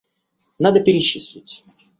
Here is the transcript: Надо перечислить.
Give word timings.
Надо 0.57 0.83
перечислить. 0.83 1.63